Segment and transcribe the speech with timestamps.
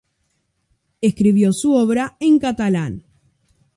[1.01, 3.03] Escribió su obra en catalán.